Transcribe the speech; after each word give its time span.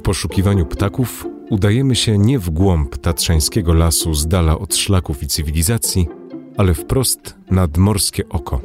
W 0.00 0.02
poszukiwaniu 0.02 0.66
ptaków 0.66 1.26
udajemy 1.50 1.94
się 1.94 2.18
nie 2.18 2.38
w 2.38 2.50
głąb 2.50 2.96
tatrzańskiego 2.96 3.74
lasu 3.74 4.14
z 4.14 4.26
dala 4.26 4.58
od 4.58 4.76
szlaków 4.76 5.22
i 5.22 5.26
cywilizacji, 5.26 6.08
ale 6.56 6.74
wprost 6.74 7.34
nad 7.50 7.78
morskie 7.78 8.28
oko. 8.28 8.60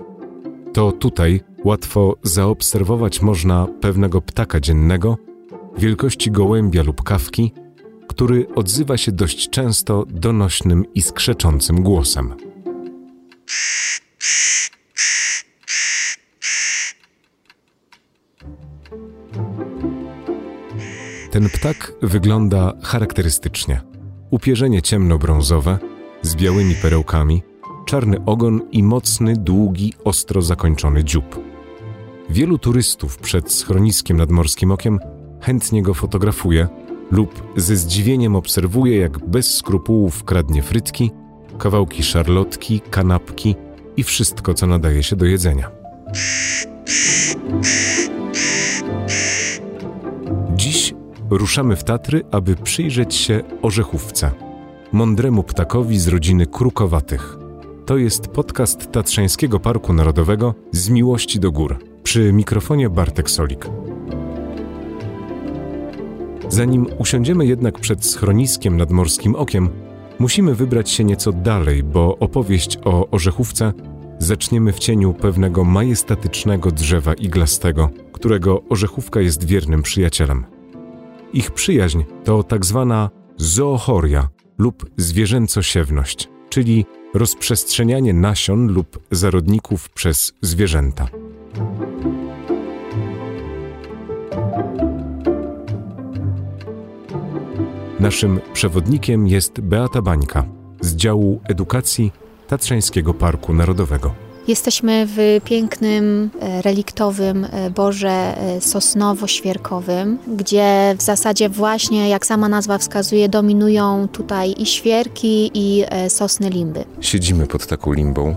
To 0.73 0.91
tutaj 0.91 1.41
łatwo 1.63 2.15
zaobserwować 2.23 3.21
można 3.21 3.67
pewnego 3.81 4.21
ptaka 4.21 4.59
dziennego 4.59 5.17
wielkości 5.77 6.31
gołębia 6.31 6.83
lub 6.83 7.03
kawki, 7.03 7.51
który 8.07 8.47
odzywa 8.55 8.97
się 8.97 9.11
dość 9.11 9.49
często 9.49 10.05
donośnym 10.09 10.85
i 10.93 11.01
skrzeczącym 11.01 11.83
głosem. 11.83 12.33
Ten 21.35 21.49
ptak 21.49 21.93
wygląda 22.01 22.73
charakterystycznie. 22.83 23.81
Upierzenie 24.31 24.81
ciemnobrązowe 24.81 25.79
z 26.21 26.35
białymi 26.35 26.75
perełkami, 26.75 27.43
czarny 27.85 28.17
ogon 28.25 28.61
i 28.71 28.83
mocny, 28.83 29.33
długi, 29.37 29.93
ostro 30.03 30.41
zakończony 30.41 31.03
dziób. 31.03 31.39
Wielu 32.29 32.57
turystów 32.57 33.17
przed 33.17 33.51
schroniskiem 33.51 34.17
nad 34.17 34.31
Morskim 34.31 34.71
Okiem 34.71 34.99
chętnie 35.41 35.83
go 35.83 35.93
fotografuje 35.93 36.67
lub 37.11 37.43
ze 37.55 37.75
zdziwieniem 37.75 38.35
obserwuje, 38.35 38.97
jak 38.97 39.27
bez 39.27 39.55
skrupułów 39.55 40.23
kradnie 40.23 40.61
frytki, 40.61 41.11
kawałki 41.57 42.03
szarlotki, 42.03 42.81
kanapki 42.89 43.55
i 43.97 44.03
wszystko, 44.03 44.53
co 44.53 44.67
nadaje 44.67 45.03
się 45.03 45.15
do 45.15 45.25
jedzenia. 45.25 45.71
Ruszamy 51.29 51.75
w 51.75 51.83
Tatry, 51.83 52.23
aby 52.31 52.55
przyjrzeć 52.55 53.15
się 53.15 53.41
orzechówce, 53.61 54.31
mądremu 54.91 55.43
ptakowi 55.43 55.99
z 55.99 56.07
rodziny 56.07 56.45
krukowatych. 56.45 57.37
To 57.85 57.97
jest 57.97 58.27
podcast 58.27 58.91
Tatrzańskiego 58.91 59.59
Parku 59.59 59.93
Narodowego 59.93 60.55
z 60.71 60.89
miłości 60.89 61.39
do 61.39 61.51
gór. 61.51 61.77
Przy 62.03 62.33
mikrofonie 62.33 62.89
Bartek 62.89 63.29
Solik. 63.29 63.69
Zanim 66.49 66.87
usiądziemy 66.99 67.45
jednak 67.45 67.79
przed 67.79 68.05
schroniskiem 68.05 68.77
nad 68.77 68.91
Morskim 68.91 69.35
Okiem, 69.35 69.69
musimy 70.19 70.55
wybrać 70.55 70.89
się 70.89 71.03
nieco 71.03 71.31
dalej, 71.31 71.83
bo 71.83 72.17
opowieść 72.17 72.77
o 72.85 73.09
orzechówce 73.09 73.73
zaczniemy 74.19 74.73
w 74.73 74.79
cieniu 74.79 75.13
pewnego 75.13 75.63
majestatycznego 75.63 76.71
drzewa 76.71 77.13
iglastego, 77.13 77.89
którego 78.11 78.61
orzechówka 78.69 79.21
jest 79.21 79.43
wiernym 79.43 79.81
przyjacielem. 79.81 80.54
Ich 81.35 81.51
przyjaźń 81.51 82.01
to 82.23 82.43
tak 82.43 82.65
zwana 82.65 83.09
zoochoria 83.37 84.29
lub 84.57 84.89
zwierzęcosiewność, 84.97 86.29
czyli 86.49 86.85
rozprzestrzenianie 87.13 88.13
nasion 88.13 88.67
lub 88.67 88.99
zarodników 89.11 89.89
przez 89.89 90.33
zwierzęta. 90.41 91.07
Naszym 97.99 98.39
przewodnikiem 98.53 99.27
jest 99.27 99.61
Beata 99.61 100.01
Bańka 100.01 100.45
z 100.81 100.95
działu 100.95 101.41
edukacji 101.43 102.11
Tatrzańskiego 102.47 103.13
Parku 103.13 103.53
Narodowego. 103.53 104.24
Jesteśmy 104.47 105.07
w 105.09 105.41
pięknym, 105.45 106.29
e, 106.39 106.61
reliktowym 106.61 107.45
e, 107.51 107.69
Boże 107.69 108.09
e, 108.09 108.61
Sosnowo-Świerkowym, 108.61 110.17
gdzie 110.27 110.95
w 110.97 111.01
zasadzie 111.01 111.49
właśnie, 111.49 112.09
jak 112.09 112.25
sama 112.25 112.49
nazwa 112.49 112.77
wskazuje, 112.77 113.29
dominują 113.29 114.07
tutaj 114.07 114.55
i 114.57 114.65
świerki, 114.65 115.51
i 115.53 115.85
sosny 116.09 116.49
limby. 116.49 116.83
Siedzimy 117.01 117.47
pod 117.47 117.67
taką 117.67 117.93
limbą, 117.93 118.35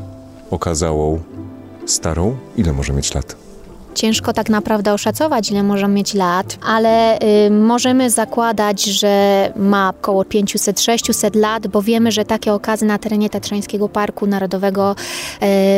okazałą, 0.51 1.21
starą. 1.87 2.37
Ile 2.57 2.73
może 2.73 2.93
mieć 2.93 3.15
lat? 3.15 3.48
Ciężko 3.99 4.33
tak 4.33 4.51
naprawdę 4.51 4.93
oszacować, 4.93 5.51
ile 5.51 5.63
może 5.63 5.89
mieć 5.89 6.15
lat, 6.15 6.59
ale 6.67 7.19
y, 7.47 7.51
możemy 7.51 8.11
zakładać, 8.11 8.85
że 8.85 9.53
ma 9.57 9.93
około 10.01 10.23
500-600 10.23 11.37
lat, 11.37 11.67
bo 11.67 11.83
wiemy, 11.83 12.13
że 12.13 12.25
takie 12.25 12.53
okazy 12.53 12.85
na 12.85 12.99
terenie 12.99 13.31
Tatrzańskiego 13.31 13.89
Parku 13.89 14.27
Narodowego 14.27 14.97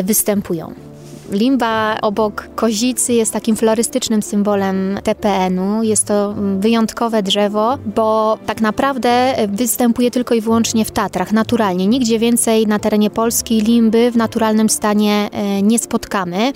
y, 0.01 0.03
występują. 0.03 0.90
Limba 1.31 2.01
obok 2.03 2.49
kozicy 2.55 3.13
jest 3.13 3.33
takim 3.33 3.57
florystycznym 3.57 4.23
symbolem 4.23 4.99
TPN-u. 5.05 5.83
Jest 5.83 6.07
to 6.07 6.35
wyjątkowe 6.59 7.23
drzewo, 7.23 7.79
bo 7.97 8.39
tak 8.47 8.61
naprawdę 8.61 9.35
występuje 9.49 10.11
tylko 10.11 10.35
i 10.35 10.41
wyłącznie 10.41 10.85
w 10.85 10.91
Tatrach, 10.91 11.33
naturalnie. 11.33 11.87
Nigdzie 11.87 12.19
więcej 12.19 12.67
na 12.67 12.79
terenie 12.79 13.11
Polski 13.11 13.61
limby 13.61 14.11
w 14.11 14.17
naturalnym 14.17 14.69
stanie 14.69 15.31
y, 15.59 15.63
nie 15.63 15.79
spotkamy. 15.79 16.53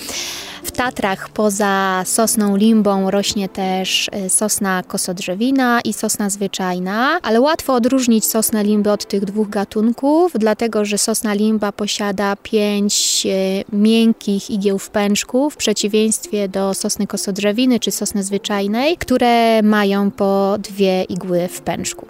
W 0.65 0.71
Tatrach 0.73 1.29
poza 1.29 2.03
sosną 2.07 2.57
limbą 2.57 3.11
rośnie 3.11 3.49
też 3.49 4.11
e, 4.13 4.31
sosna 4.31 4.83
kosodrzewina 4.83 5.81
i 5.81 5.93
sosna 5.93 6.31
zwyczajna, 6.31 7.19
ale 7.23 7.41
łatwo 7.41 7.75
odróżnić 7.75 8.25
sosnę 8.25 8.65
limby 8.65 8.91
od 8.91 9.09
tych 9.09 9.25
dwóch 9.25 9.49
gatunków, 9.49 10.33
dlatego 10.39 10.85
że 10.85 10.99
sosna 10.99 11.35
limba 11.35 11.73
posiada 11.73 12.37
pięć 12.37 13.27
e, 13.27 13.77
miękkich 13.77 14.51
igieł 14.65 14.79
pęczków 14.91 15.55
w 15.55 15.57
przeciwieństwie 15.57 16.49
do 16.49 16.75
sosny 16.75 17.07
kosodrzewiny 17.07 17.81
czy 17.81 17.91
sosny 17.91 18.23
zwyczajnej, 18.23 18.97
które 18.97 19.63
mają 19.63 20.11
po 20.11 20.57
dwie 20.59 21.03
igły 21.03 21.49
w 21.49 21.61
pęczku. 21.61 22.07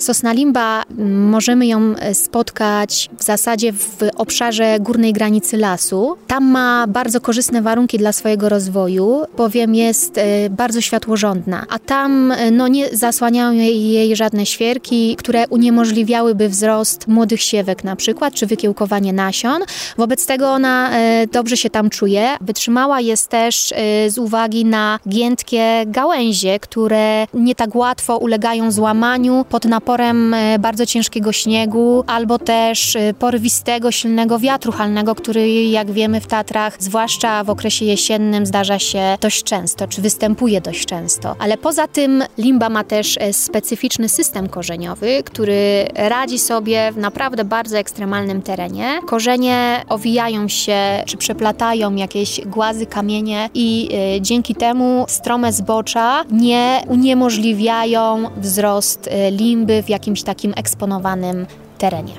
Sosna 0.00 0.32
limba 0.32 0.82
możemy 1.08 1.66
ją 1.66 1.94
e, 1.96 2.14
spotkać 2.14 3.10
w 3.18 3.24
zasadzie 3.24 3.72
w 3.72 3.96
obszarze 4.16 4.76
górnej 4.80 5.12
granicy 5.12 5.56
lasu. 5.56 6.16
Tam 6.26 6.44
ma 6.44 6.86
bardzo 6.86 7.20
korzystne 7.20 7.62
warunki 7.62 7.98
dla 7.98 8.12
swojego 8.12 8.48
rozwoju, 8.48 9.22
bowiem 9.36 9.74
jest 9.74 10.18
e, 10.18 10.50
bardzo 10.50 10.80
światłorządna, 10.80 11.66
a 11.70 11.78
tam 11.78 12.32
e, 12.32 12.50
no, 12.50 12.68
nie 12.68 12.96
zasłaniają 12.96 13.52
jej, 13.52 13.90
jej 13.90 14.16
żadne 14.16 14.46
świerki, 14.46 15.16
które 15.16 15.48
uniemożliwiałyby 15.48 16.48
wzrost 16.48 17.08
młodych 17.08 17.42
siewek 17.42 17.84
na 17.84 17.96
przykład, 17.96 18.34
czy 18.34 18.46
wykiełkowanie 18.46 19.12
nasion. 19.12 19.62
Wobec 19.96 20.26
tego 20.26 20.50
ona 20.50 20.90
dobrze 21.32 21.56
się 21.56 21.70
tam 21.70 21.90
czuje. 21.90 22.28
Wytrzymała 22.40 23.00
jest 23.00 23.28
też 23.28 23.74
z 24.08 24.18
uwagi 24.18 24.64
na 24.64 24.98
giętkie 25.08 25.82
gałęzie, 25.86 26.58
które 26.60 27.26
nie 27.34 27.54
tak 27.54 27.74
łatwo 27.74 28.18
ulegają 28.18 28.72
złamaniu 28.72 29.44
pod 29.48 29.64
naporem 29.64 29.89
naporem 29.90 30.34
e, 30.34 30.58
bardzo 30.58 30.86
ciężkiego 30.86 31.32
śniegu 31.32 32.04
albo 32.06 32.38
też 32.38 32.96
e, 32.96 33.14
porywistego, 33.14 33.90
silnego 33.92 34.38
wiatru 34.38 34.72
halnego, 34.72 35.14
który 35.14 35.64
jak 35.64 35.90
wiemy 35.90 36.20
w 36.20 36.26
Tatrach, 36.26 36.76
zwłaszcza 36.78 37.44
w 37.44 37.50
okresie 37.50 37.84
jesiennym 37.84 38.46
zdarza 38.46 38.78
się 38.78 39.16
dość 39.20 39.44
często, 39.44 39.88
czy 39.88 40.02
występuje 40.02 40.60
dość 40.60 40.86
często. 40.86 41.36
Ale 41.38 41.58
poza 41.58 41.86
tym 41.86 42.24
limba 42.38 42.68
ma 42.68 42.84
też 42.84 43.18
e, 43.20 43.32
specyficzny 43.32 44.08
system 44.08 44.48
korzeniowy, 44.48 45.22
który 45.24 45.86
radzi 45.94 46.38
sobie 46.38 46.92
w 46.92 46.96
naprawdę 46.96 47.44
bardzo 47.44 47.78
ekstremalnym 47.78 48.42
terenie. 48.42 49.00
Korzenie 49.06 49.84
owijają 49.88 50.48
się 50.48 51.02
czy 51.06 51.16
przeplatają 51.16 51.94
jakieś 51.94 52.40
głazy, 52.46 52.86
kamienie 52.86 53.50
i 53.54 53.88
dzięki 54.20 54.54
temu 54.54 55.04
strome 55.08 55.52
zbocza 55.52 56.24
nie 56.30 56.82
uniemożliwiają 56.88 58.30
wzrost 58.36 59.10
limby 59.30 59.79
w 59.82 59.88
jakimś 59.88 60.22
takim 60.22 60.52
eksponowanym 60.56 61.46
terenie. 61.78 62.14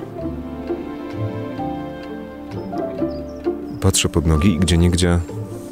Patrzę 3.80 4.08
pod 4.08 4.26
nogi 4.26 4.54
i 4.54 4.58
gdzie 4.58 4.78
niegdzie 4.78 5.20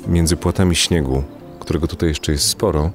między 0.06 0.36
płatami 0.36 0.76
śniegu, 0.76 1.22
którego 1.60 1.86
tutaj 1.86 2.08
jeszcze 2.08 2.32
jest 2.32 2.44
sporo, 2.48 2.90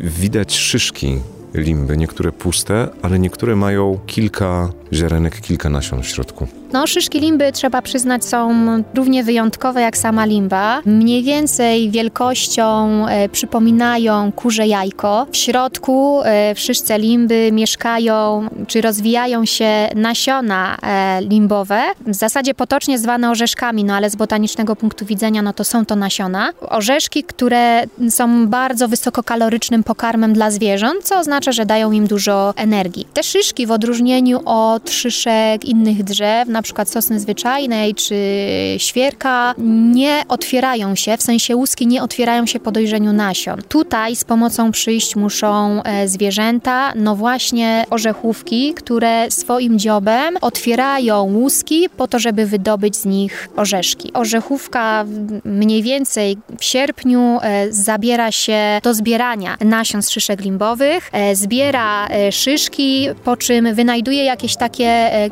widać 0.00 0.56
szyszki 0.56 1.20
limby, 1.54 1.96
niektóre 1.96 2.32
puste, 2.32 2.88
ale 3.02 3.18
niektóre 3.18 3.56
mają 3.56 3.98
kilka 4.06 4.72
ziarenek, 4.92 5.40
kilka 5.40 5.68
nasion 5.68 6.02
w 6.02 6.06
środku. 6.06 6.46
No, 6.72 6.86
szyszki 6.86 7.20
limby, 7.20 7.52
trzeba 7.52 7.82
przyznać, 7.82 8.24
są 8.24 8.54
równie 8.94 9.24
wyjątkowe 9.24 9.80
jak 9.80 9.96
sama 9.96 10.24
limba. 10.24 10.82
Mniej 10.84 11.22
więcej 11.22 11.90
wielkością 11.90 13.06
e, 13.08 13.28
przypominają 13.28 14.32
kurze 14.32 14.66
jajko. 14.66 15.26
W 15.32 15.36
środku 15.36 16.20
e, 16.24 16.54
szyszce 16.56 16.98
limby 16.98 17.50
mieszkają, 17.52 18.48
czy 18.66 18.80
rozwijają 18.80 19.44
się 19.44 19.88
nasiona 19.94 20.76
e, 20.82 21.20
limbowe, 21.20 21.82
w 22.06 22.14
zasadzie 22.14 22.54
potocznie 22.54 22.98
zwane 22.98 23.30
orzeszkami, 23.30 23.84
no 23.84 23.94
ale 23.94 24.10
z 24.10 24.16
botanicznego 24.16 24.76
punktu 24.76 25.06
widzenia, 25.06 25.42
no 25.42 25.52
to 25.52 25.64
są 25.64 25.86
to 25.86 25.96
nasiona. 25.96 26.52
Orzeszki, 26.60 27.24
które 27.24 27.84
są 28.10 28.48
bardzo 28.48 28.88
wysokokalorycznym 28.88 29.84
pokarmem 29.84 30.32
dla 30.32 30.50
zwierząt, 30.50 31.04
co 31.04 31.18
oznacza, 31.18 31.52
że 31.52 31.66
dają 31.66 31.92
im 31.92 32.06
dużo 32.06 32.54
energii. 32.56 33.06
Te 33.14 33.22
szyszki 33.22 33.66
w 33.66 33.70
odróżnieniu 33.70 34.40
od 34.44 34.75
szyszek 34.84 35.64
innych 35.64 36.04
drzew, 36.04 36.48
na 36.48 36.62
przykład 36.62 36.88
sosny 36.88 37.20
zwyczajnej 37.20 37.94
czy 37.94 38.16
świerka 38.78 39.54
nie 39.58 40.22
otwierają 40.28 40.94
się, 40.94 41.16
w 41.16 41.22
sensie 41.22 41.56
łuski 41.56 41.86
nie 41.86 42.02
otwierają 42.02 42.46
się 42.46 42.60
po 42.60 42.72
dojrzeniu 42.72 43.12
nasion. 43.12 43.62
Tutaj 43.68 44.16
z 44.16 44.24
pomocą 44.24 44.72
przyjść 44.72 45.16
muszą 45.16 45.82
e, 45.82 46.08
zwierzęta, 46.08 46.92
no 46.96 47.16
właśnie 47.16 47.84
orzechówki, 47.90 48.74
które 48.74 49.30
swoim 49.30 49.78
dziobem 49.78 50.36
otwierają 50.40 51.22
łuski 51.22 51.88
po 51.96 52.08
to, 52.08 52.18
żeby 52.18 52.46
wydobyć 52.46 52.96
z 52.96 53.04
nich 53.04 53.48
orzeszki. 53.56 54.12
Orzechówka 54.12 55.04
mniej 55.44 55.82
więcej 55.82 56.36
w 56.58 56.64
sierpniu 56.64 57.38
e, 57.42 57.72
zabiera 57.72 58.32
się 58.32 58.80
do 58.82 58.94
zbierania 58.94 59.56
nasion 59.60 60.02
z 60.02 60.10
szyszek 60.10 60.40
limbowych, 60.40 61.10
e, 61.12 61.36
zbiera 61.36 62.08
szyszki, 62.30 63.08
po 63.24 63.36
czym 63.36 63.74
wynajduje 63.74 64.24
jakieś 64.24 64.56
takie 64.56 64.65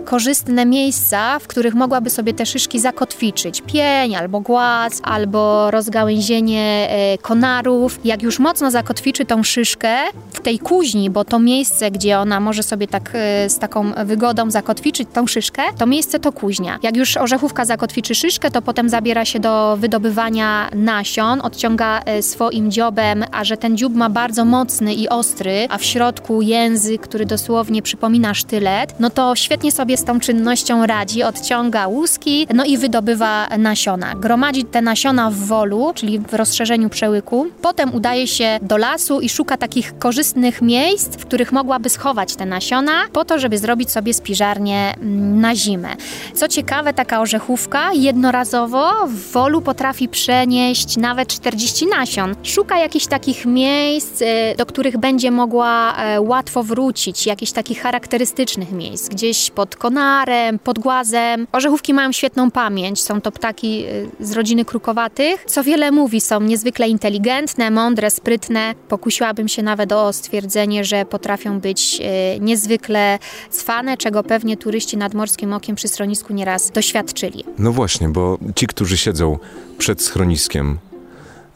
korzystne 0.04 0.66
miejsca, 0.66 1.38
w 1.38 1.46
których 1.46 1.74
mogłaby 1.74 2.10
sobie 2.10 2.34
te 2.34 2.46
szyszki 2.46 2.80
zakotwiczyć. 2.80 3.62
Pień 3.66 4.16
albo 4.16 4.40
głaz, 4.40 5.00
albo 5.02 5.70
rozgałęzienie 5.70 6.88
konarów. 7.22 8.00
Jak 8.04 8.22
już 8.22 8.38
mocno 8.38 8.70
zakotwiczy 8.70 9.24
tą 9.24 9.42
szyszkę 9.42 9.96
w 10.32 10.40
tej 10.40 10.58
kuźni, 10.58 11.10
bo 11.10 11.24
to 11.24 11.38
miejsce, 11.38 11.90
gdzie 11.90 12.18
ona 12.18 12.40
może 12.40 12.62
sobie 12.62 12.88
tak 12.88 13.10
e, 13.14 13.50
z 13.50 13.58
taką 13.58 13.92
wygodą 14.04 14.50
zakotwiczyć 14.50 15.08
tą 15.12 15.26
szyszkę, 15.26 15.62
to 15.78 15.86
miejsce 15.86 16.20
to 16.20 16.32
kuźnia. 16.32 16.78
Jak 16.82 16.96
już 16.96 17.16
orzechówka 17.16 17.64
zakotwiczy 17.64 18.14
szyszkę, 18.14 18.50
to 18.50 18.62
potem 18.62 18.88
zabiera 18.88 19.24
się 19.24 19.40
do 19.40 19.76
wydobywania 19.80 20.70
nasion, 20.74 21.40
odciąga 21.40 22.00
e, 22.00 22.22
swoim 22.22 22.70
dziobem, 22.70 23.24
a 23.32 23.44
że 23.44 23.56
ten 23.56 23.76
dziób 23.76 23.94
ma 23.94 24.10
bardzo 24.10 24.44
mocny 24.44 24.94
i 24.94 25.08
ostry, 25.08 25.66
a 25.70 25.78
w 25.78 25.84
środku 25.84 26.42
język, 26.42 27.02
który 27.02 27.26
dosłownie 27.26 27.82
przypomina 27.82 28.34
sztylet, 28.34 28.94
no 29.00 29.10
to 29.10 29.23
świetnie 29.34 29.72
sobie 29.72 29.96
z 29.96 30.04
tą 30.04 30.20
czynnością 30.20 30.86
radzi, 30.86 31.22
odciąga 31.22 31.86
łuski, 31.86 32.46
no 32.54 32.64
i 32.64 32.78
wydobywa 32.78 33.48
nasiona. 33.58 34.14
Gromadzi 34.14 34.64
te 34.64 34.82
nasiona 34.82 35.30
w 35.30 35.34
wolu, 35.34 35.92
czyli 35.94 36.18
w 36.18 36.34
rozszerzeniu 36.34 36.88
przełyku. 36.88 37.46
Potem 37.62 37.94
udaje 37.94 38.26
się 38.26 38.58
do 38.62 38.76
lasu 38.76 39.20
i 39.20 39.28
szuka 39.28 39.56
takich 39.56 39.98
korzystnych 39.98 40.62
miejsc, 40.62 41.16
w 41.16 41.26
których 41.26 41.52
mogłaby 41.52 41.88
schować 41.88 42.36
te 42.36 42.46
nasiona, 42.46 42.92
po 43.12 43.24
to, 43.24 43.38
żeby 43.38 43.58
zrobić 43.58 43.90
sobie 43.90 44.14
spiżarnię 44.14 44.94
mm, 44.96 45.40
na 45.40 45.54
zimę. 45.54 45.88
Co 46.34 46.48
ciekawe, 46.48 46.94
taka 46.94 47.20
orzechówka 47.20 47.92
jednorazowo 47.92 49.06
w 49.06 49.32
wolu 49.32 49.60
potrafi 49.60 50.08
przenieść 50.08 50.96
nawet 50.96 51.28
40 51.28 51.86
nasion. 51.86 52.34
Szuka 52.42 52.78
jakichś 52.78 53.06
takich 53.06 53.46
miejsc, 53.46 54.22
y, 54.22 54.26
do 54.58 54.66
których 54.66 54.98
będzie 54.98 55.30
mogła 55.30 55.96
e, 55.96 56.20
łatwo 56.20 56.62
wrócić, 56.62 57.26
jakichś 57.26 57.52
takich 57.52 57.82
charakterystycznych 57.82 58.72
miejsc, 58.72 59.13
gdzieś 59.14 59.50
pod 59.50 59.76
konarem, 59.76 60.58
pod 60.58 60.78
głazem. 60.78 61.46
Orzechówki 61.52 61.94
mają 61.94 62.12
świetną 62.12 62.50
pamięć, 62.50 63.02
są 63.02 63.20
to 63.20 63.32
ptaki 63.32 63.84
y, 64.20 64.26
z 64.26 64.32
rodziny 64.32 64.64
krukowatych. 64.64 65.44
Co 65.46 65.64
wiele 65.64 65.90
mówi, 65.90 66.20
są 66.20 66.40
niezwykle 66.40 66.88
inteligentne, 66.88 67.70
mądre, 67.70 68.10
sprytne. 68.10 68.74
Pokusiłabym 68.88 69.48
się 69.48 69.62
nawet 69.62 69.92
o 69.92 70.12
stwierdzenie, 70.12 70.84
że 70.84 71.06
potrafią 71.06 71.60
być 71.60 72.00
e, 72.00 72.40
niezwykle 72.40 73.18
cwane, 73.50 73.96
czego 73.96 74.22
pewnie 74.22 74.56
turyści 74.56 74.96
nad 74.96 75.14
Morskim 75.14 75.52
Okiem 75.52 75.76
przy 75.76 75.88
schronisku 75.88 76.32
nieraz 76.32 76.70
doświadczyli. 76.70 77.44
No 77.58 77.72
właśnie, 77.72 78.08
bo 78.08 78.38
ci, 78.54 78.66
którzy 78.66 78.96
siedzą 78.96 79.38
przed 79.78 80.02
schroniskiem, 80.02 80.78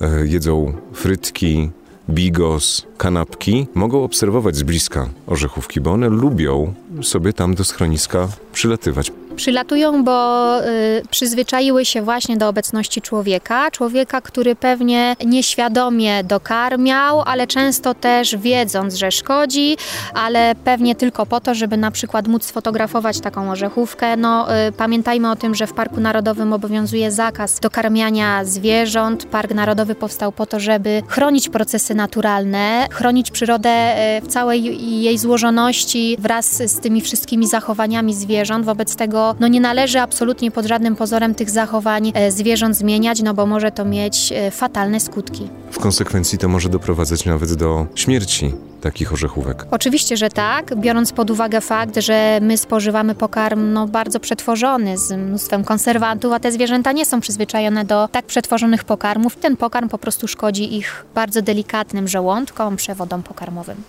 e, 0.00 0.26
jedzą 0.26 0.72
frytki, 0.93 1.70
bigos, 2.10 2.87
kanapki, 2.99 3.66
mogą 3.75 4.05
obserwować 4.05 4.56
z 4.56 4.62
bliska 4.62 5.08
orzechówki, 5.26 5.81
bo 5.81 5.93
one 5.93 6.08
lubią 6.08 6.75
sobie 7.02 7.32
tam 7.32 7.55
do 7.55 7.64
schroniska 7.64 8.28
przylatywać. 8.52 9.12
Przylatują, 9.38 10.05
bo 10.05 10.58
y, 10.64 11.02
przyzwyczaiły 11.11 11.85
się 11.85 12.02
właśnie 12.02 12.37
do 12.37 12.49
obecności 12.49 13.02
człowieka. 13.02 13.70
Człowieka, 13.70 14.20
który 14.20 14.55
pewnie 14.55 15.17
nieświadomie 15.26 16.25
dokarmiał, 16.25 17.23
ale 17.26 17.46
często 17.46 17.94
też 17.94 18.37
wiedząc, 18.37 18.94
że 18.94 19.11
szkodzi, 19.11 19.76
ale 20.14 20.55
pewnie 20.64 20.94
tylko 20.94 21.26
po 21.26 21.40
to, 21.40 21.55
żeby 21.55 21.76
na 21.76 21.90
przykład 21.90 22.29
móc 22.29 22.44
sfotografować 22.44 23.20
taką 23.20 23.50
orzechówkę. 23.50 24.17
No, 24.17 24.56
y, 24.69 24.73
pamiętajmy 24.73 25.31
o 25.31 25.37
tym, 25.37 25.55
że 25.55 25.67
w 25.67 25.73
Parku 25.73 26.00
Narodowym 26.00 26.52
obowiązuje 26.52 27.11
zakaz 27.11 27.61
dokarmiania 27.61 28.44
zwierząt. 28.44 29.25
Park 29.25 29.55
Narodowy 29.55 29.94
powstał 29.94 30.32
po 30.32 30.46
to, 30.46 30.61
żeby 30.61 31.02
chronić 31.08 31.49
procesy 31.49 31.94
naturalne, 31.94 32.87
chronić 32.90 33.31
przyrodę 33.31 33.94
y, 34.19 34.20
w 34.20 34.26
całej 34.26 34.62
jej 35.02 35.19
złożoności 35.19 36.17
wraz 36.19 36.62
z 36.62 36.81
tymi 36.81 37.00
wszystkimi 37.00 37.46
zachowaniami 37.46 38.14
zwierząt. 38.14 38.67
Wobec 38.67 38.96
tego 38.96 39.27
no 39.40 39.48
nie 39.48 39.60
należy 39.60 40.00
absolutnie 40.00 40.50
pod 40.50 40.66
żadnym 40.66 40.96
pozorem 40.96 41.34
tych 41.34 41.50
zachowań 41.50 42.12
e, 42.14 42.32
zwierząt 42.32 42.76
zmieniać, 42.76 43.22
no 43.22 43.34
bo 43.34 43.46
może 43.46 43.72
to 43.72 43.84
mieć 43.84 44.32
e, 44.32 44.50
fatalne 44.50 45.00
skutki. 45.00 45.48
W 45.70 45.78
konsekwencji 45.78 46.38
to 46.38 46.48
może 46.48 46.69
doprowadzać 46.69 47.25
nawet 47.25 47.54
do 47.54 47.86
śmierci 47.94 48.54
takich 48.80 49.12
orzechówek. 49.12 49.66
Oczywiście, 49.70 50.16
że 50.16 50.28
tak, 50.28 50.76
biorąc 50.76 51.12
pod 51.12 51.30
uwagę 51.30 51.60
fakt, 51.60 51.96
że 51.96 52.38
my 52.42 52.58
spożywamy 52.58 53.14
pokarm 53.14 53.72
no, 53.72 53.86
bardzo 53.86 54.20
przetworzony 54.20 54.98
z 54.98 55.12
mnóstwem 55.12 55.64
konserwantów, 55.64 56.32
a 56.32 56.40
te 56.40 56.52
zwierzęta 56.52 56.92
nie 56.92 57.06
są 57.06 57.20
przyzwyczajone 57.20 57.84
do 57.84 58.08
tak 58.12 58.26
przetworzonych 58.26 58.84
pokarmów. 58.84 59.36
Ten 59.36 59.56
pokarm 59.56 59.88
po 59.88 59.98
prostu 59.98 60.28
szkodzi 60.28 60.76
ich 60.76 61.06
bardzo 61.14 61.42
delikatnym 61.42 62.08
żołądkom, 62.08 62.76
przewodom 62.76 63.22
pokarmowym. 63.22 63.82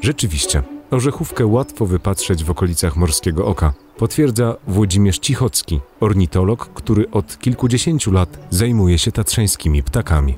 Rzeczywiście, 0.00 0.62
Orzechówkę 0.90 1.46
łatwo 1.46 1.86
wypatrzeć 1.86 2.44
w 2.44 2.50
okolicach 2.50 2.96
Morskiego 2.96 3.46
Oka, 3.46 3.72
potwierdza 3.96 4.56
Włodzimierz 4.66 5.18
Cichocki, 5.18 5.80
ornitolog, 6.00 6.70
który 6.74 7.10
od 7.10 7.38
kilkudziesięciu 7.38 8.12
lat 8.12 8.38
zajmuje 8.50 8.98
się 8.98 9.12
tatrzańskimi 9.12 9.82
ptakami. 9.82 10.34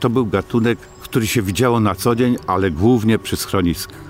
To 0.00 0.10
był 0.10 0.26
gatunek, 0.26 0.78
który 0.78 1.26
się 1.26 1.42
widziało 1.42 1.80
na 1.80 1.94
co 1.94 2.14
dzień, 2.16 2.36
ale 2.46 2.70
głównie 2.70 3.18
przy 3.18 3.36
schroniskach. 3.36 4.00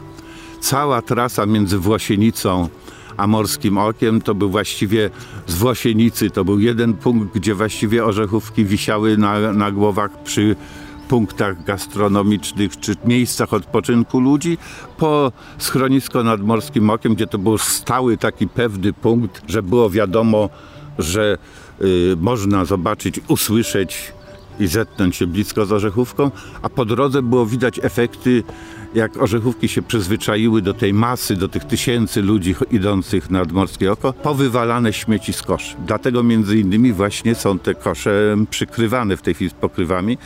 Cała 0.61 1.03
trasa 1.03 1.47
między 1.47 1.79
Włosienicą 1.79 2.69
a 3.17 3.27
Morskim 3.27 3.79
Okiem 3.79 4.21
to 4.21 4.35
był 4.35 4.51
właściwie 4.51 5.11
z 5.47 5.55
Włosienicy, 5.55 6.31
to 6.31 6.45
był 6.45 6.61
jeden 6.61 6.95
punkt, 6.95 7.35
gdzie 7.35 7.55
właściwie 7.55 8.05
orzechówki 8.05 8.65
wisiały 8.65 9.17
na, 9.17 9.53
na 9.53 9.71
głowach 9.71 10.23
przy 10.23 10.57
punktach 11.15 11.65
gastronomicznych 11.65 12.81
czy 12.81 12.95
miejscach 13.05 13.53
odpoczynku 13.53 14.21
ludzi, 14.21 14.59
po 14.99 15.33
schronisko 15.59 16.23
nad 16.23 16.41
Morskim 16.41 16.91
Okiem, 16.91 17.15
gdzie 17.15 17.27
to 17.27 17.39
był 17.39 17.59
stały 17.59 18.17
taki 18.17 18.49
pewny 18.49 18.93
punkt, 18.93 19.43
że 19.47 19.63
było 19.63 19.91
wiadomo, 19.91 20.49
że 20.99 21.39
y, 21.81 22.17
można 22.21 22.65
zobaczyć, 22.65 23.21
usłyszeć 23.29 24.13
i 24.61 24.67
zetknąć 24.67 25.17
się 25.17 25.27
blisko 25.27 25.67
z 25.67 25.73
Orzechówką, 25.73 26.31
a 26.63 26.69
po 26.69 26.85
drodze 26.85 27.23
było 27.23 27.47
widać 27.47 27.81
efekty 27.83 28.43
jak 28.95 29.23
orzechówki 29.23 29.69
się 29.69 29.83
przyzwyczaiły 29.83 30.63
do 30.63 30.75
tej 30.75 30.95
masy, 30.95 31.37
do 31.37 31.49
tych 31.49 31.65
tysięcy 31.65 32.23
ludzi 32.23 32.55
idących 32.71 33.31
nad 33.31 33.53
Morskie 33.53 33.93
Oko, 33.93 34.13
powywalane 34.13 34.93
śmieci 34.93 35.33
z 35.33 35.43
koszy. 35.43 35.77
Dlatego 35.87 36.23
między 36.23 36.59
innymi 36.59 36.93
właśnie 36.93 37.35
są 37.35 37.59
te 37.59 37.75
kosze 37.75 38.37
przykrywane 38.51 39.17
w 39.17 39.23
tej 39.23 39.35
chwili 39.35 39.51
z 39.51 39.55
pokrywami, 39.55 40.19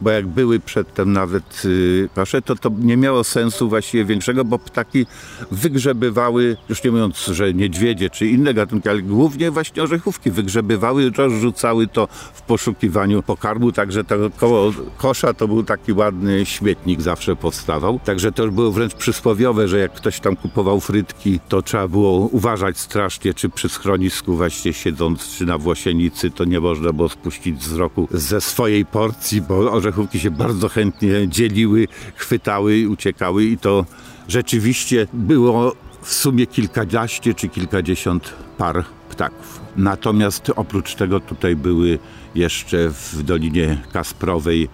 bo 0.00 0.10
jak 0.10 0.26
były 0.26 0.60
przedtem 0.60 1.12
nawet 1.12 1.62
y, 1.64 2.08
kosze, 2.14 2.42
to 2.42 2.56
to 2.56 2.70
nie 2.78 2.96
miało 2.96 3.24
sensu 3.24 3.68
właściwie 3.68 4.04
większego, 4.04 4.44
bo 4.44 4.58
ptaki 4.58 5.06
wygrzebywały, 5.50 6.56
już 6.68 6.84
nie 6.84 6.90
mówiąc, 6.90 7.26
że 7.26 7.54
niedźwiedzie 7.54 8.10
czy 8.10 8.26
inne 8.26 8.54
gatunki, 8.54 8.88
ale 8.88 9.02
głównie 9.02 9.50
właśnie 9.50 9.82
orzechówki 9.82 10.30
wygrzebywały, 10.30 11.10
rozrzucały 11.10 11.86
to 11.86 12.08
w 12.34 12.42
poszukiwaniu 12.42 13.22
pokarmu, 13.22 13.72
także 13.72 14.04
to 14.04 14.14
koło 14.36 14.72
kosza 14.96 15.34
to 15.34 15.48
był 15.48 15.62
taki 15.62 15.92
ładny 15.92 16.46
śmietnik 16.46 17.00
zawsze 17.00 17.36
powstawał. 17.36 18.00
Tak 18.04 18.15
Także 18.16 18.32
to 18.32 18.48
było 18.48 18.72
wręcz 18.72 18.94
przysłowiowe, 18.94 19.68
że 19.68 19.78
jak 19.78 19.92
ktoś 19.94 20.20
tam 20.20 20.36
kupował 20.36 20.80
frytki, 20.80 21.40
to 21.48 21.62
trzeba 21.62 21.88
było 21.88 22.10
uważać 22.12 22.78
strasznie, 22.78 23.34
czy 23.34 23.48
przy 23.48 23.68
schronisku 23.68 24.36
właśnie 24.36 24.72
siedząc, 24.72 25.36
czy 25.36 25.46
na 25.46 25.58
Włosienicy, 25.58 26.30
to 26.30 26.44
nie 26.44 26.60
można 26.60 26.92
było 26.92 27.08
spuścić 27.08 27.56
wzroku 27.56 28.08
ze 28.10 28.40
swojej 28.40 28.86
porcji, 28.86 29.40
bo 29.40 29.72
orzechówki 29.72 30.20
się 30.20 30.30
bardzo 30.30 30.68
chętnie 30.68 31.28
dzieliły, 31.28 31.88
chwytały, 32.14 32.88
uciekały 32.88 33.44
i 33.44 33.58
to 33.58 33.84
rzeczywiście 34.28 35.06
było 35.12 35.76
w 36.02 36.12
sumie 36.12 36.46
kilkanaście 36.46 37.34
czy 37.34 37.48
kilkadziesiąt 37.48 38.32
par 38.58 38.84
ptaków. 39.10 39.60
Natomiast 39.76 40.52
oprócz 40.56 40.94
tego 40.94 41.20
tutaj 41.20 41.56
były 41.56 41.98
jeszcze 42.34 42.90
w 42.90 43.22
Dolinie 43.22 43.82
Kasprowej 43.92 44.68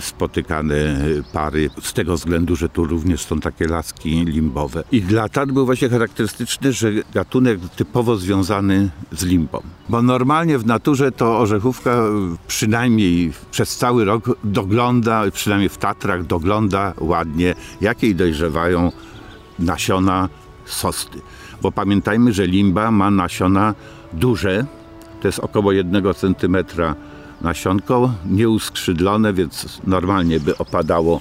spotykane 0.00 0.98
pary, 1.32 1.70
z 1.82 1.92
tego 1.92 2.14
względu, 2.14 2.56
że 2.56 2.68
tu 2.68 2.84
również 2.84 3.20
są 3.20 3.40
takie 3.40 3.66
laski 3.66 4.24
limbowe. 4.24 4.84
I 4.92 5.02
dla 5.02 5.28
tat 5.28 5.52
był 5.52 5.66
właśnie 5.66 5.88
charakterystyczny, 5.88 6.72
że 6.72 6.92
gatunek 7.14 7.60
typowo 7.76 8.16
związany 8.16 8.90
z 9.12 9.24
limbą. 9.24 9.62
Bo 9.88 10.02
normalnie 10.02 10.58
w 10.58 10.66
naturze 10.66 11.12
to 11.12 11.38
orzechówka 11.38 12.02
przynajmniej 12.46 13.32
przez 13.50 13.76
cały 13.76 14.04
rok 14.04 14.36
dogląda, 14.44 15.22
przynajmniej 15.32 15.68
w 15.68 15.78
Tatrach 15.78 16.26
dogląda 16.26 16.94
ładnie, 17.00 17.54
jakiej 17.80 18.14
dojrzewają 18.14 18.92
nasiona 19.58 20.28
sosty. 20.64 21.20
Bo 21.62 21.72
pamiętajmy, 21.72 22.32
że 22.32 22.46
limba 22.46 22.90
ma 22.90 23.10
nasiona 23.10 23.74
duże, 24.12 24.66
to 25.20 25.28
jest 25.28 25.38
około 25.38 25.72
1 25.72 26.04
cm 26.14 26.56
nasionko, 27.40 28.12
nieuskrzydlone, 28.30 29.32
więc 29.32 29.80
normalnie 29.86 30.40
by 30.40 30.58
opadało 30.58 31.20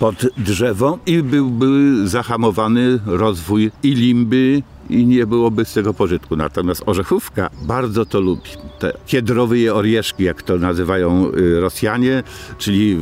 pod 0.00 0.26
drzewo 0.36 0.98
i 1.06 1.22
byłby 1.22 2.08
zahamowany 2.08 2.98
rozwój 3.06 3.70
i 3.82 3.94
limby, 3.94 4.62
i 4.90 5.06
nie 5.06 5.26
byłoby 5.26 5.64
z 5.64 5.72
tego 5.72 5.94
pożytku. 5.94 6.36
Natomiast 6.36 6.82
orzechówka 6.86 7.50
bardzo 7.62 8.06
to 8.06 8.20
lubi. 8.20 8.50
Te 8.78 8.92
kiedrowe 9.06 9.74
orieszki, 9.74 10.24
jak 10.24 10.42
to 10.42 10.58
nazywają 10.58 11.32
y, 11.36 11.60
Rosjanie, 11.60 12.22
czyli 12.58 12.98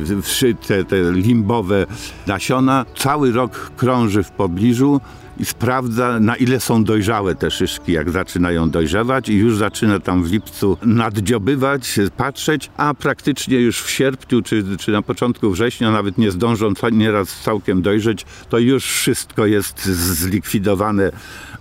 te, 0.67 0.83
te 0.83 1.11
limbowe 1.11 1.85
nasiona, 2.27 2.85
cały 2.97 3.31
rok 3.31 3.71
krąży 3.77 4.23
w 4.23 4.31
pobliżu 4.31 5.01
i 5.41 5.45
sprawdza, 5.45 6.19
na 6.19 6.35
ile 6.35 6.59
są 6.59 6.83
dojrzałe 6.83 7.35
te 7.35 7.51
szyszki, 7.51 7.91
jak 7.91 8.09
zaczynają 8.09 8.69
dojrzewać 8.69 9.29
i 9.29 9.37
już 9.37 9.57
zaczyna 9.57 9.99
tam 9.99 10.23
w 10.23 10.31
lipcu 10.31 10.77
naddziobywać, 10.85 11.99
patrzeć, 12.17 12.69
a 12.77 12.93
praktycznie 12.93 13.57
już 13.57 13.81
w 13.81 13.89
sierpniu 13.89 14.41
czy, 14.41 14.77
czy 14.77 14.91
na 14.91 15.01
początku 15.01 15.51
września, 15.51 15.91
nawet 15.91 16.17
nie 16.17 16.31
zdążą 16.31 16.73
nieraz 16.91 17.41
całkiem 17.41 17.81
dojrzeć, 17.81 18.25
to 18.49 18.57
już 18.57 18.85
wszystko 18.85 19.45
jest 19.45 19.85
zlikwidowane, 19.85 21.11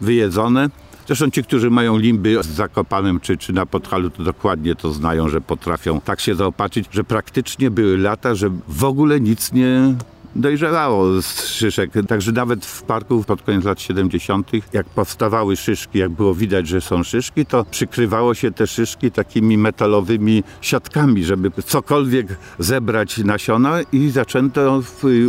wyjedzone. 0.00 0.70
Zresztą 1.06 1.30
ci, 1.30 1.44
którzy 1.44 1.70
mają 1.70 1.99
limby 1.99 2.42
z 2.42 2.46
Zakopanem 2.46 3.20
czy, 3.20 3.37
czy 3.37 3.52
na 3.52 3.66
Podhalu, 3.66 4.10
to 4.10 4.22
dokładnie 4.22 4.75
to 4.75 4.92
znają, 4.92 5.28
że 5.28 5.40
potrafią 5.40 6.00
tak 6.00 6.20
się 6.20 6.34
zaopatrzyć, 6.34 6.87
że 6.90 7.04
praktycznie 7.04 7.70
były 7.70 7.99
lata, 7.99 8.34
że 8.34 8.50
w 8.68 8.84
ogóle 8.84 9.20
nic 9.20 9.52
nie 9.52 9.94
dojrzewało 10.37 11.22
z 11.22 11.46
szyszek. 11.46 11.90
Także 12.08 12.32
nawet 12.32 12.66
w 12.66 12.82
parku 12.82 13.25
pod 13.25 13.42
koniec 13.42 13.64
lat 13.64 13.80
70., 13.80 14.50
jak 14.72 14.87
powstawały 14.87 15.56
szyszki, 15.56 15.99
jak 15.99 16.10
było 16.10 16.34
widać, 16.34 16.68
że 16.68 16.80
są 16.80 17.02
szyszki, 17.02 17.46
to 17.46 17.64
przykrywało 17.64 18.34
się 18.34 18.50
te 18.50 18.66
szyszki 18.66 19.10
takimi 19.10 19.58
metalowymi 19.58 20.42
siatkami, 20.60 21.25
żeby 21.25 21.50
cokolwiek 21.66 22.26
zebrać 22.58 23.18
nasiona 23.18 23.78
i 23.92 24.10
zaczęto 24.10 24.82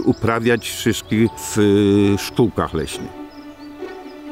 uprawiać 0.06 0.70
szyszki 0.70 1.28
w 1.38 1.58
szkółkach 2.18 2.74
leśnych. 2.74 3.10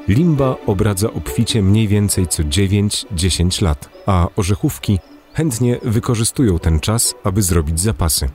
Limba 0.07 0.55
obradza 0.65 1.13
obficie 1.13 1.61
mniej 1.61 1.87
więcej 1.87 2.27
co 2.27 2.43
9-10 2.43 3.61
lat, 3.63 3.89
a 4.05 4.27
orzechówki 4.35 4.99
chętnie 5.33 5.79
wykorzystują 5.83 6.59
ten 6.59 6.79
czas, 6.79 7.15
aby 7.23 7.41
zrobić 7.41 7.79
zapasy 7.79 8.29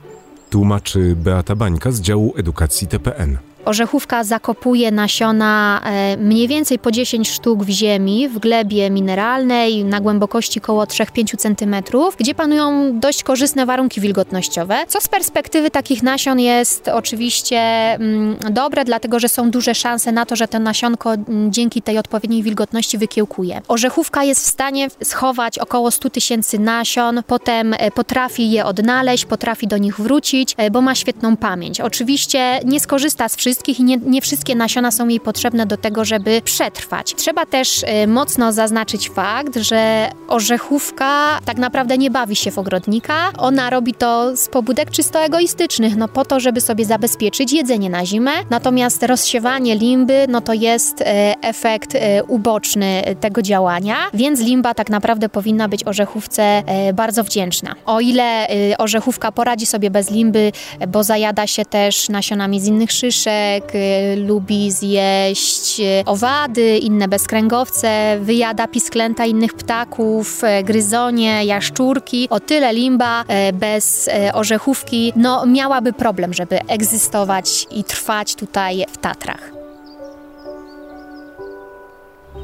tłumaczy 0.49 1.15
Beata 1.15 1.55
Bańka 1.55 1.91
z 1.91 2.01
działu 2.01 2.33
edukacji 2.37 2.87
TPN. 2.87 3.37
Orzechówka 3.65 4.23
zakopuje 4.23 4.91
nasiona 4.91 5.81
e, 5.85 6.17
mniej 6.17 6.47
więcej 6.47 6.79
po 6.79 6.91
10 6.91 7.29
sztuk 7.29 7.63
w 7.63 7.69
ziemi, 7.69 8.29
w 8.29 8.39
glebie 8.39 8.89
mineralnej, 8.89 9.85
na 9.85 10.01
głębokości 10.01 10.59
około 10.59 10.83
3-5 10.83 11.37
cm, 11.37 11.75
gdzie 12.17 12.35
panują 12.35 12.99
dość 12.99 13.23
korzystne 13.23 13.65
warunki 13.65 14.01
wilgotnościowe, 14.01 14.85
co 14.87 15.01
z 15.01 15.07
perspektywy 15.07 15.71
takich 15.71 16.03
nasion 16.03 16.39
jest 16.39 16.87
oczywiście 16.87 17.59
mm, 17.59 18.37
dobre, 18.51 18.85
dlatego 18.85 19.19
że 19.19 19.29
są 19.29 19.51
duże 19.51 19.75
szanse 19.75 20.11
na 20.11 20.25
to, 20.25 20.35
że 20.35 20.47
to 20.47 20.59
nasionko 20.59 21.13
mm, 21.13 21.51
dzięki 21.51 21.81
tej 21.81 21.97
odpowiedniej 21.97 22.43
wilgotności 22.43 22.97
wykiełkuje. 22.97 23.61
Orzechówka 23.67 24.23
jest 24.23 24.45
w 24.45 24.49
stanie 24.49 24.87
schować 25.03 25.59
około 25.59 25.91
100 25.91 26.09
tysięcy 26.09 26.59
nasion, 26.59 27.23
potem 27.27 27.73
e, 27.73 27.91
potrafi 27.91 28.51
je 28.51 28.65
odnaleźć, 28.65 29.25
potrafi 29.25 29.67
do 29.67 29.77
nich 29.77 29.99
wrócić, 29.99 30.53
e, 30.57 30.71
bo 30.71 30.81
ma 30.81 30.95
świetną 30.95 31.37
pamięć. 31.37 31.81
Oczywiście 31.81 32.59
nie 32.65 32.79
skorzysta 32.79 33.29
z 33.29 33.35
wszystkich 33.35 33.54
wszystkich 33.55 33.79
i 33.79 33.83
nie, 33.83 33.97
nie 33.97 34.21
wszystkie 34.21 34.55
nasiona 34.55 34.91
są 34.91 35.07
jej 35.07 35.19
potrzebne 35.19 35.65
do 35.65 35.77
tego, 35.77 36.05
żeby 36.05 36.41
przetrwać. 36.41 37.15
Trzeba 37.15 37.45
też 37.45 37.83
y, 37.83 38.07
mocno 38.07 38.51
zaznaczyć 38.51 39.09
fakt, 39.09 39.57
że 39.57 40.09
orzechówka 40.27 41.39
tak 41.45 41.57
naprawdę 41.57 41.97
nie 41.97 42.11
bawi 42.11 42.35
się 42.35 42.51
w 42.51 42.57
ogrodnika. 42.57 43.31
Ona 43.37 43.69
robi 43.69 43.93
to 43.93 44.37
z 44.37 44.47
pobudek 44.47 44.91
czysto 44.91 45.19
egoistycznych, 45.19 45.95
no 45.95 46.07
po 46.07 46.25
to, 46.25 46.39
żeby 46.39 46.61
sobie 46.61 46.85
zabezpieczyć 46.85 47.53
jedzenie 47.53 47.89
na 47.89 48.05
zimę. 48.05 48.31
Natomiast 48.49 49.03
rozsiewanie 49.03 49.75
limby, 49.75 50.25
no 50.29 50.41
to 50.41 50.53
jest 50.53 51.01
y, 51.01 51.05
efekt 51.41 51.95
y, 51.95 51.99
uboczny 52.27 53.15
tego 53.19 53.41
działania, 53.41 53.95
więc 54.13 54.39
limba 54.39 54.73
tak 54.73 54.89
naprawdę 54.89 55.29
powinna 55.29 55.67
być 55.67 55.87
orzechówce 55.87 56.63
bardzo 56.93 57.23
wdzięczna. 57.23 57.75
O 57.85 57.99
ile 57.99 58.47
orzechówka 58.77 59.31
poradzi 59.31 59.65
sobie 59.65 59.89
bez 59.89 60.11
limby, 60.11 60.51
bo 60.87 61.03
zajada 61.03 61.47
się 61.47 61.65
też 61.65 62.09
nasionami 62.09 62.59
z 62.59 62.67
innych 62.67 62.91
szyszek, 62.91 63.44
Y, 63.75 64.15
lubi 64.27 64.71
zjeść 64.71 65.79
y, 65.79 66.05
owady, 66.05 66.77
inne 66.77 67.07
bezkręgowce, 67.07 68.19
wyjada 68.21 68.67
pisklęta 68.67 69.25
innych 69.25 69.53
ptaków, 69.53 70.43
y, 70.43 70.63
gryzonie, 70.63 71.45
jaszczurki. 71.45 72.27
O 72.29 72.39
tyle 72.39 72.73
limba 72.73 73.23
bez 73.53 74.09
orzechówki 74.33 75.13
no, 75.15 75.45
miałaby 75.45 75.93
problem, 75.93 76.33
żeby 76.33 76.59
egzystować 76.67 77.67
i 77.71 77.83
trwać 77.83 78.35
tutaj 78.35 78.85
w 78.91 78.97
Tatrach. 78.97 79.51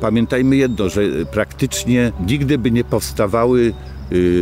Pamiętajmy 0.01 0.55
jedno, 0.55 0.89
że 0.89 1.01
praktycznie 1.31 2.11
nigdy 2.27 2.57
by 2.57 2.71
nie 2.71 2.83
powstawały 2.83 3.73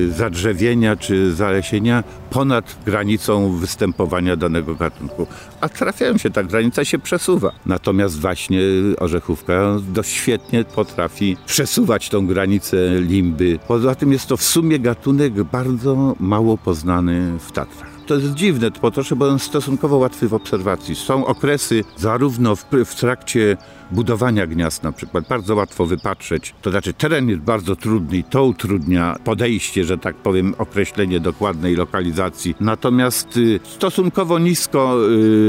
zadrzewienia 0.10 0.96
czy 0.96 1.34
zalesienia 1.34 2.04
ponad 2.30 2.78
granicą 2.86 3.56
występowania 3.58 4.36
danego 4.36 4.76
gatunku. 4.76 5.28
A 5.62 5.70
trafiają 5.70 6.18
się, 6.18 6.30
ta 6.30 6.44
granica 6.44 6.86
się 6.86 7.00
przesuwa. 7.00 7.52
Natomiast 7.66 8.20
właśnie 8.20 8.60
orzechówka 9.00 9.78
dość 9.94 10.12
świetnie 10.12 10.64
potrafi 10.64 11.38
przesuwać 11.46 12.10
tą 12.10 12.28
granicę 12.28 12.78
limby. 13.00 13.60
Poza 13.68 13.96
tym 13.96 14.12
jest 14.12 14.28
to 14.28 14.38
w 14.38 14.44
sumie 14.44 14.80
gatunek 14.80 15.44
bardzo 15.44 16.16
mało 16.20 16.58
poznany 16.58 17.40
w 17.40 17.52
Tatrach 17.52 17.99
to 18.10 18.16
jest 18.16 18.34
dziwne 18.34 18.72
po 18.72 18.92
to, 18.92 19.02
bo 19.16 19.28
on 19.28 19.40
stosunkowo 19.40 19.98
łatwy 19.98 20.28
w 20.28 20.34
obserwacji. 20.34 20.96
Są 20.96 21.26
okresy 21.26 21.84
zarówno 21.98 22.56
w, 22.56 22.66
w 22.86 22.96
trakcie 22.96 23.58
budowania 23.92 24.48
gniazd 24.48 24.84
na 24.84 24.92
przykład, 24.92 25.28
bardzo 25.28 25.56
łatwo 25.56 25.86
wypatrzeć. 25.86 26.56
To 26.62 26.72
znaczy 26.72 26.94
teren 26.94 27.30
jest 27.30 27.42
bardzo 27.42 27.76
trudny 27.76 28.18
i 28.18 28.24
to 28.24 28.46
utrudnia 28.46 29.16
podejście, 29.24 29.84
że 29.84 29.98
tak 29.98 30.16
powiem, 30.16 30.56
określenie 30.58 31.20
dokładnej 31.20 31.76
lokalizacji. 31.76 32.56
Natomiast 32.60 33.38
y, 33.38 33.60
stosunkowo 33.64 34.40
nisko 34.40 34.98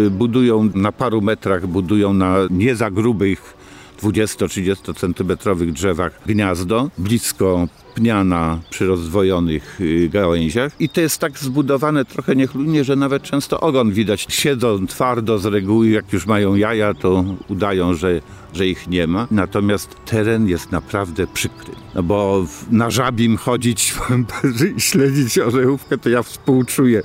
y, 0.06 0.10
budują, 0.10 0.70
na 0.74 0.92
paru 0.92 1.20
metrach 1.20 1.66
budują 1.66 2.12
na 2.12 2.36
nie 2.50 2.76
za 2.76 2.90
grubych 2.90 3.59
20-30 4.02 4.94
centymetrowych 4.94 5.72
drzewach 5.72 6.20
gniazdo, 6.26 6.90
blisko 6.98 7.68
pnia 7.94 8.24
na 8.24 8.60
przyrozdwojonych 8.70 9.80
y, 9.80 10.08
gałęziach 10.08 10.72
i 10.80 10.88
to 10.88 11.00
jest 11.00 11.18
tak 11.18 11.38
zbudowane 11.38 12.04
trochę 12.04 12.36
niechlujnie, 12.36 12.84
że 12.84 12.96
nawet 12.96 13.22
często 13.22 13.60
ogon 13.60 13.92
widać. 13.92 14.26
Siedzą 14.28 14.86
twardo 14.86 15.38
z 15.38 15.46
reguły, 15.46 15.88
jak 15.88 16.12
już 16.12 16.26
mają 16.26 16.54
jaja, 16.54 16.94
to 16.94 17.24
udają, 17.48 17.94
że, 17.94 18.20
że 18.54 18.66
ich 18.66 18.88
nie 18.88 19.06
ma. 19.06 19.26
Natomiast 19.30 19.96
teren 20.04 20.48
jest 20.48 20.72
naprawdę 20.72 21.26
przykry. 21.26 21.72
No 21.94 22.02
bo 22.02 22.46
na 22.70 22.90
żabim 22.90 23.36
chodzić 23.36 23.94
i 24.76 24.80
śledzić 24.80 25.38
orzechówkę, 25.38 25.98
to 25.98 26.08
ja 26.08 26.22
współczuję. 26.22 27.02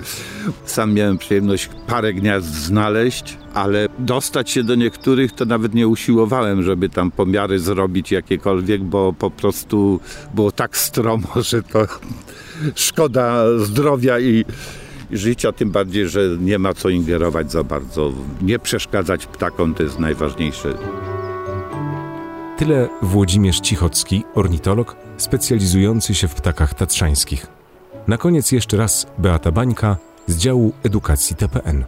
Sam 0.64 0.94
miałem 0.94 1.18
przyjemność 1.18 1.70
parę 1.86 2.14
gniazd 2.14 2.54
znaleźć, 2.54 3.38
ale 3.54 3.88
dostać 3.98 4.50
się 4.50 4.62
do 4.62 4.74
niektórych 4.74 5.32
to 5.32 5.44
nawet 5.44 5.74
nie 5.74 5.88
usiłowałem, 5.88 6.62
żeby 6.62 6.88
tam 6.88 7.10
pomiary 7.10 7.58
zrobić 7.58 8.12
jakiekolwiek, 8.12 8.82
bo 8.82 9.12
po 9.12 9.30
prostu 9.30 10.00
było 10.34 10.52
tak 10.52 10.76
stromo, 10.76 11.28
że 11.50 11.62
to 11.62 11.86
szkoda 12.74 13.44
zdrowia 13.58 14.20
i 14.20 14.44
życia, 15.10 15.52
tym 15.52 15.70
bardziej, 15.70 16.08
że 16.08 16.20
nie 16.40 16.58
ma 16.58 16.74
co 16.74 16.88
ingerować 16.88 17.52
za 17.52 17.64
bardzo. 17.64 18.12
Nie 18.42 18.58
przeszkadzać 18.58 19.26
ptakom 19.26 19.74
to 19.74 19.82
jest 19.82 19.98
najważniejsze. 19.98 20.74
Tyle 22.56 22.88
Włodzimierz 23.02 23.60
Cichocki, 23.60 24.24
ornitolog 24.34 24.96
specjalizujący 25.16 26.14
się 26.14 26.28
w 26.28 26.34
ptakach 26.34 26.74
tatrzańskich. 26.74 27.46
Na 28.08 28.18
koniec 28.18 28.52
jeszcze 28.52 28.76
raz 28.76 29.06
Beata 29.18 29.52
Bańka 29.52 29.96
z 30.26 30.36
działu 30.36 30.72
edukacji 30.82 31.36
TPN. 31.36 31.84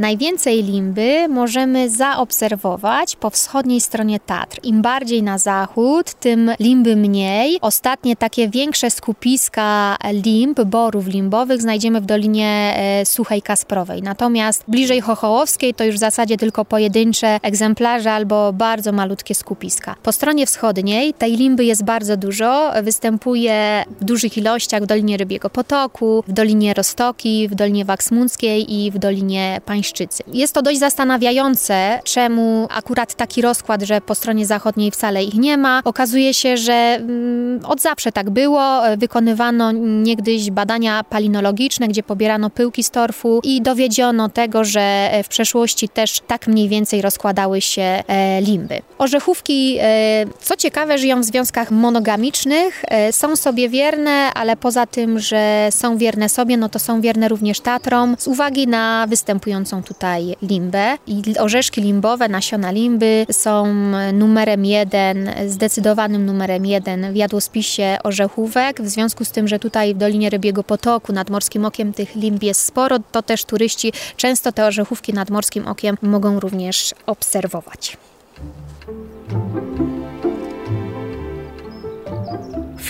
Najwięcej 0.00 0.62
limby 0.62 1.28
możemy 1.28 1.90
zaobserwować 1.90 3.16
po 3.16 3.30
wschodniej 3.30 3.80
stronie 3.80 4.20
Tatr. 4.20 4.58
Im 4.62 4.82
bardziej 4.82 5.22
na 5.22 5.38
zachód, 5.38 6.14
tym 6.14 6.50
limby 6.60 6.96
mniej. 6.96 7.58
Ostatnie 7.60 8.16
takie 8.16 8.48
większe 8.48 8.90
skupiska 8.90 9.96
limb, 10.12 10.60
borów 10.60 11.06
limbowych 11.06 11.62
znajdziemy 11.62 12.00
w 12.00 12.06
Dolinie 12.06 12.74
e, 12.76 13.06
Suchej 13.06 13.42
Kasprowej. 13.42 14.02
Natomiast 14.02 14.64
bliżej 14.68 15.00
Chochołowskiej 15.00 15.74
to 15.74 15.84
już 15.84 15.96
w 15.96 15.98
zasadzie 15.98 16.36
tylko 16.36 16.64
pojedyncze 16.64 17.38
egzemplarze 17.42 18.12
albo 18.12 18.52
bardzo 18.52 18.92
malutkie 18.92 19.34
skupiska. 19.34 19.94
Po 20.02 20.12
stronie 20.12 20.46
wschodniej 20.46 21.14
tej 21.14 21.36
limby 21.36 21.64
jest 21.64 21.84
bardzo 21.84 22.16
dużo. 22.16 22.72
Występuje 22.82 23.84
w 24.00 24.04
dużych 24.04 24.38
ilościach 24.38 24.82
w 24.82 24.86
Dolinie 24.86 25.16
Rybiego 25.16 25.50
Potoku, 25.50 26.24
w 26.28 26.32
Dolinie 26.32 26.74
Rostoki, 26.74 27.48
w 27.48 27.54
Dolinie 27.54 27.84
Waksmunckiej 27.84 28.74
i 28.74 28.90
w 28.90 28.98
Dolinie 28.98 29.60
Pańszczyzny 29.64 29.89
Jest 30.32 30.54
to 30.54 30.62
dość 30.62 30.78
zastanawiające, 30.78 32.00
czemu 32.04 32.68
akurat 32.70 33.14
taki 33.14 33.42
rozkład, 33.42 33.82
że 33.82 34.00
po 34.00 34.14
stronie 34.14 34.46
zachodniej 34.46 34.90
wcale 34.90 35.24
ich 35.24 35.34
nie 35.34 35.56
ma. 35.56 35.80
Okazuje 35.84 36.34
się, 36.34 36.56
że 36.56 36.72
mm, 36.72 37.60
od 37.64 37.80
zawsze 37.80 38.12
tak 38.12 38.30
było. 38.30 38.80
Wykonywano 38.96 39.72
niegdyś 39.72 40.50
badania 40.50 41.04
palinologiczne, 41.04 41.88
gdzie 41.88 42.02
pobierano 42.02 42.50
pyłki 42.50 42.84
z 42.84 42.90
torfu 42.90 43.40
i 43.44 43.62
dowiedziono 43.62 44.28
tego, 44.28 44.64
że 44.64 45.10
w 45.24 45.28
przeszłości 45.28 45.88
też 45.88 46.20
tak 46.26 46.46
mniej 46.46 46.68
więcej 46.68 47.02
rozkładały 47.02 47.60
się 47.60 47.82
e, 47.82 48.40
limby. 48.40 48.82
Orzechówki, 48.98 49.76
e, 49.80 50.24
co 50.40 50.56
ciekawe, 50.56 50.98
żyją 50.98 51.20
w 51.20 51.24
związkach 51.24 51.70
monogamicznych, 51.70 52.84
e, 52.88 53.12
są 53.12 53.36
sobie 53.36 53.68
wierne, 53.68 54.10
ale 54.34 54.56
poza 54.56 54.86
tym, 54.86 55.18
że 55.18 55.68
są 55.70 55.96
wierne 55.96 56.28
sobie, 56.28 56.56
no 56.56 56.68
to 56.68 56.78
są 56.78 57.00
wierne 57.00 57.28
również 57.28 57.60
Tatrom 57.60 58.16
z 58.18 58.28
uwagi 58.28 58.66
na 58.66 59.06
występującą 59.08 59.79
tutaj 59.82 60.36
limbę. 60.42 60.96
I 61.06 61.22
orzeszki 61.38 61.80
limbowe, 61.80 62.28
nasiona 62.28 62.70
limby 62.70 63.26
są 63.30 63.74
numerem 64.12 64.64
jeden, 64.64 65.30
zdecydowanym 65.46 66.26
numerem 66.26 66.66
jeden 66.66 67.12
w 67.12 67.16
jadłospisie 67.16 67.98
orzechówek. 68.04 68.82
W 68.82 68.88
związku 68.88 69.24
z 69.24 69.30
tym, 69.30 69.48
że 69.48 69.58
tutaj 69.58 69.94
w 69.94 69.98
Dolinie 69.98 70.30
Rybiego 70.30 70.64
Potoku 70.64 71.12
nad 71.12 71.30
Morskim 71.30 71.64
Okiem 71.64 71.92
tych 71.92 72.14
limb 72.14 72.42
jest 72.42 72.66
sporo, 72.66 72.98
to 73.12 73.22
też 73.22 73.44
turyści 73.44 73.92
często 74.16 74.52
te 74.52 74.66
orzechówki 74.66 75.12
nad 75.12 75.30
Morskim 75.30 75.68
Okiem 75.68 75.96
mogą 76.02 76.40
również 76.40 76.94
obserwować. 77.06 77.96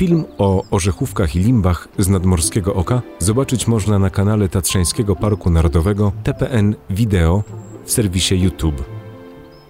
Film 0.00 0.24
o 0.38 0.64
orzechówkach 0.70 1.36
i 1.36 1.38
limbach 1.38 1.88
z 1.98 2.08
nadmorskiego 2.08 2.74
oka 2.74 3.02
zobaczyć 3.18 3.66
można 3.66 3.98
na 3.98 4.10
kanale 4.10 4.48
Tatrzańskiego 4.48 5.16
Parku 5.16 5.50
Narodowego 5.50 6.12
TPN 6.24 6.74
Video 6.90 7.42
w 7.84 7.92
serwisie 7.92 8.34
YouTube. 8.34 8.84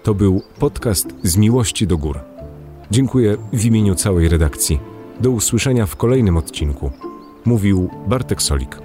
To 0.03 0.13
był 0.13 0.41
podcast 0.59 1.07
z 1.23 1.37
miłości 1.37 1.87
do 1.87 1.97
gór. 1.97 2.19
Dziękuję 2.91 3.37
w 3.53 3.65
imieniu 3.65 3.95
całej 3.95 4.29
redakcji. 4.29 4.79
Do 5.19 5.31
usłyszenia 5.31 5.85
w 5.85 5.95
kolejnym 5.95 6.37
odcinku. 6.37 6.91
Mówił 7.45 7.89
Bartek 8.07 8.41
Solik. 8.41 8.77